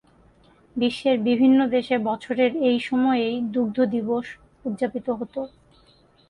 [0.75, 4.25] বিশ্বের বিভিন্ন দেশে বছরের এই সময়েই দুগ্ধ দিবস
[4.65, 5.41] উদযাপিত হতো।